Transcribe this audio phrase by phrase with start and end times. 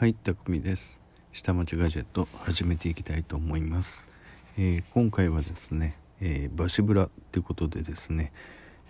[0.00, 0.98] はい、たくみです。
[1.30, 4.06] 下町ガジェット始めていきたいと思います。
[4.56, 8.32] えー今回はですね、えーバシブラってことでですね、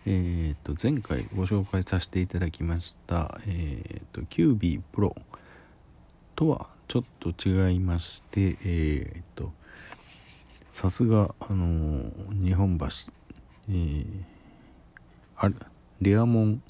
[0.07, 5.17] えーと前回ご紹介させていただきました、えーとキュービープロ
[6.36, 9.50] とはちょっと違いまして、えーと
[10.70, 12.86] さすがあのー日本橋、
[13.68, 14.06] えー
[15.38, 15.50] あ
[16.00, 16.62] レアモン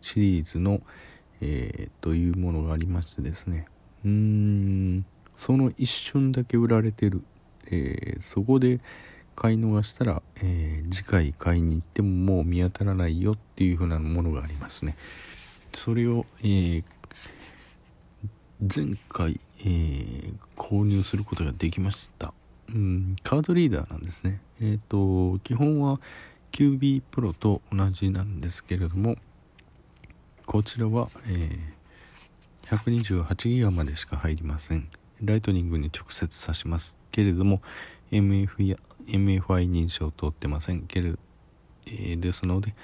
[0.00, 0.80] シリーズの、
[1.42, 3.66] えーというものがありましてですね
[4.04, 5.06] うーん。
[5.34, 7.22] その一瞬だけ売られてる、
[7.66, 8.80] えーそこで
[9.34, 14.96] 買い逃したら、えー次回買いに行ってももう見当たらないよっていう風なものがありますね。
[15.74, 16.84] それを、えー
[18.60, 22.32] 前回、えー購入することができました。
[22.68, 23.16] うん。
[23.22, 24.40] カードリーダーなんですね。
[24.60, 26.00] えっ、と基本は
[26.52, 29.16] QB プロと同じなんですけれども
[30.46, 31.58] こちらは、えー、
[32.66, 34.88] 128ギガまでしか入りません。
[35.22, 37.62] ライトニングに直接挿しますけれども
[38.10, 40.82] MF や MFI 認証を通ってません。
[40.82, 41.14] けれ、
[41.86, 42.74] えーですので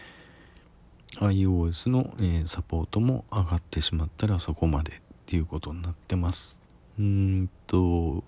[1.21, 4.95] iOS の、えーサポートも上がってしまったらそこまでっ
[5.27, 6.61] ていうことになってます。
[6.99, 8.25] うんと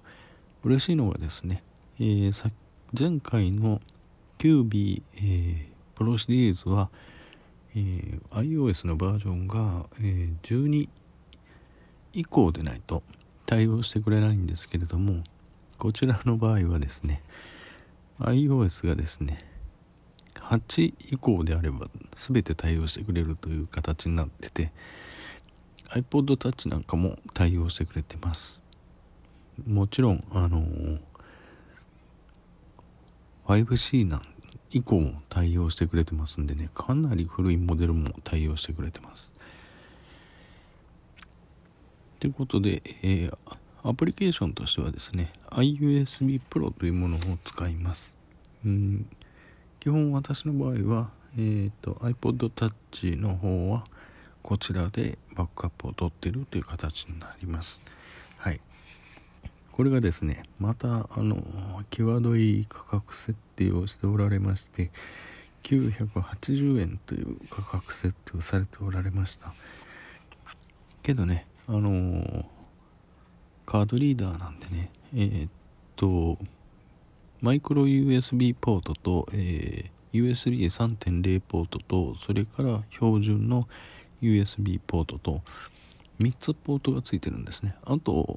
[0.62, 1.62] 嬉しいのがですね、
[1.98, 2.48] えーさ
[2.98, 3.80] 前回の
[4.38, 6.88] QB、えープロシリーズは、
[7.74, 10.88] えー iOS のバージョンが、えー12
[12.12, 13.02] 以降でないと
[13.46, 15.24] 対応してくれないんですけれども
[15.78, 17.22] こちらの場合はですね
[18.20, 19.38] iOS がですね
[20.34, 24.72] 8以降であれば全て対応してくれるという形になってて
[25.90, 28.62] iPod Touch なんかも対応してくれてます。
[29.66, 30.62] もちろんあの
[33.46, 34.22] 5C なん
[34.72, 39.32] 以降も対応してくれてますんでねかなり古いモデルも対応してくれてます。
[42.20, 43.38] ということで、えー
[43.82, 48.16] アプリケーションとしてはですね iUSB Pro というものを使います。
[48.64, 49.06] うん。
[49.78, 51.08] 基本私の場合は、
[51.38, 53.86] えー、と iPod Touch の方は
[54.42, 57.80] こちらでバックアップを取っているという形になります。
[58.36, 58.60] はい。
[59.72, 61.42] これがですねまたあの
[61.88, 64.90] 際どい価格設定をしておられまして
[65.62, 69.54] 980円という価格設定をされておられました。
[71.02, 72.44] けどねあのー
[73.64, 74.90] カードリーダーなんでね。
[75.14, 75.50] えーっ
[75.94, 76.36] と
[77.40, 83.68] マイクロ USB ポートと、えー USB3.0 ポートとそれから標準の
[84.20, 85.42] USB ポートと
[86.18, 87.76] 3つポートがついてるんですね。
[87.84, 88.36] あと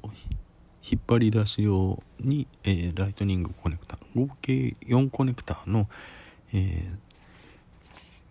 [0.88, 5.88] 引っ張り出し用に、えーライトニングコネクタ合計4コネクタの、
[6.52, 6.96] えー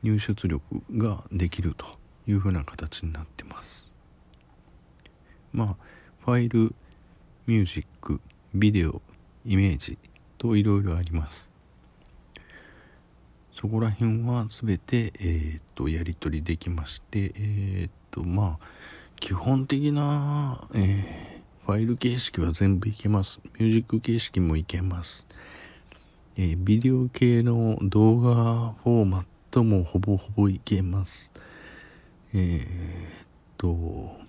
[0.04, 1.86] 入出力ができると
[2.28, 3.93] いうふうな形になってます。
[5.54, 5.76] まあ
[6.26, 6.74] ファイル
[7.48, 8.20] ミュージック
[8.54, 9.02] ビデオ
[9.46, 9.98] イメージ
[10.38, 11.52] といろいろあります。
[13.54, 18.66] そこら辺は全て、えー、とやり取りできましてえっ、とまあ
[19.20, 21.34] 基本的な、えー
[21.66, 23.40] ファイル形式は全部いけます。
[23.58, 25.26] ミュージック形式もいけます、
[26.36, 31.32] えービデオ系の動画フォーマットもほぼほぼいけます。
[32.34, 32.68] えーっ
[33.56, 34.24] と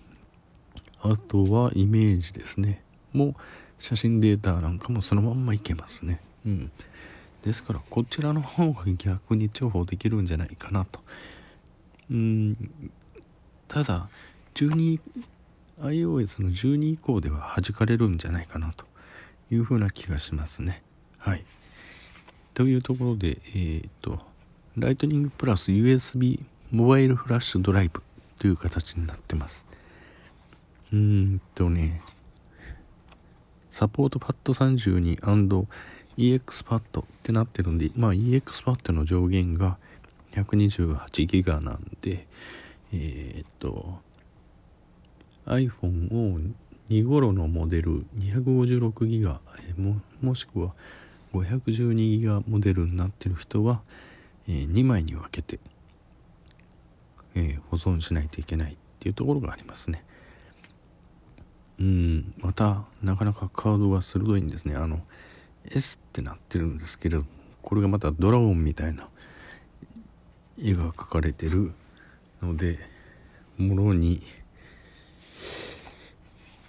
[1.05, 2.83] あとはイメージですね。
[3.13, 3.35] もう
[3.79, 6.21] 写真データなんかもそのまんまいけますね。
[6.47, 6.73] うん。
[7.43, 11.01] ですからこちらの方が逆に重宝できるんじゃないかなと。
[12.11, 12.57] うん。
[13.69, 14.09] ただ
[14.55, 14.99] 12
[15.83, 18.87] iOS の12以降では弾かれるんじゃないかなと
[19.51, 20.83] いうふうな気がしますね。
[21.19, 21.45] はい。
[22.55, 24.19] というところでえーっと
[24.79, 28.03] ライトニングプラス USB モバイルフラッシュドライブ
[28.39, 29.67] という形になってます。
[30.95, 32.01] うんとね
[33.69, 39.77] サポートパッド 32&EX パッドってなってるんでまあ EX パッドの上限が
[40.35, 42.29] 128ギガなんで
[42.93, 43.99] えーっと
[45.47, 46.39] iPhone を
[46.89, 50.75] 2頃のモデル256ギガえももしくは
[51.33, 53.81] 512ギガモデルになってる人は、
[54.47, 55.59] え2枚に分けて、
[57.35, 60.05] えー保存しないといけないっていうところがありますね。
[61.81, 64.77] うんまたなかなかカードが鋭いんですね。
[64.77, 65.01] あの
[65.67, 67.25] S ってなってるんですけど
[67.63, 69.09] これがまたドラゴンみたいな
[70.63, 71.73] 絵が描かれてる
[72.43, 72.79] ので
[73.57, 74.23] もろに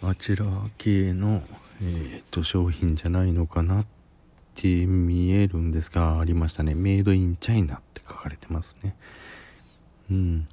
[0.02, 0.46] あちら
[0.78, 1.42] 系の、
[1.82, 3.86] えー、と商品じゃないのかなっ
[4.54, 6.76] て見えるんですがありましたね。
[6.76, 8.96] メイドインチャイナって書かれてますね。
[10.12, 10.48] うん。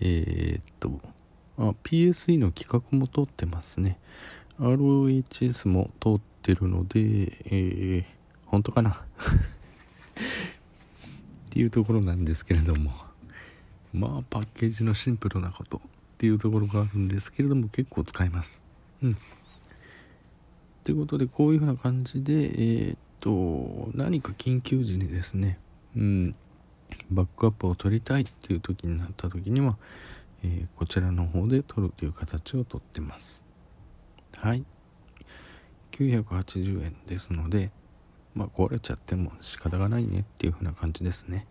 [0.00, 1.00] えー、っと
[1.68, 3.98] あ PSE の規格も通ってますね。
[4.58, 8.04] ROHS も通ってるので、えー、
[8.46, 8.90] 本当かな？
[8.92, 8.94] っ
[11.50, 12.92] ていうところなんですけれども。
[13.92, 15.80] まあパッケージのシンプルなことっ
[16.18, 18.62] ていうところがあるんですけれども結構使います。
[19.02, 19.16] うん。
[20.82, 25.58] ということでこういうふうな感じでえー、っと何か緊急時にですね
[25.96, 26.34] うん
[27.10, 29.76] バックアップを取りたいっていう時になった時には、
[30.44, 33.44] えー、こちらの方で取るという形をとってます。
[34.36, 34.64] はい。
[35.92, 37.70] 980円ですので
[38.34, 41.46] まあ壊れちゃっても仕方がないねっていう風な感じですね。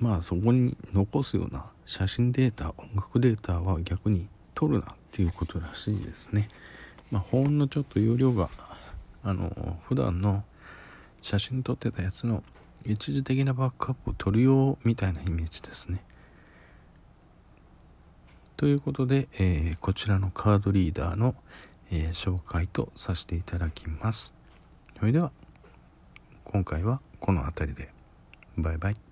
[0.00, 6.48] まあそこに残すような写真データ音楽データは逆に取るなっていうことらしいですね。
[7.10, 8.50] まあほんのちょっと容量が
[9.22, 10.44] あの普段の
[11.22, 12.44] 写真撮ってたやつの
[12.84, 16.04] 一時的なバックアップを取るようみたいなイメージですね。
[18.58, 21.36] ということで、えー、こちらのカードリーダーの、
[21.92, 24.34] えー、紹介とさせていただきます。
[24.98, 25.30] それでは
[26.42, 27.88] 今回はこの辺りで
[28.56, 29.07] バイバイ。